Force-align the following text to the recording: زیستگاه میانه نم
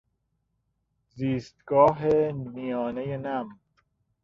زیستگاه 1.15 2.31
میانه 2.53 3.03
نم 3.23 3.47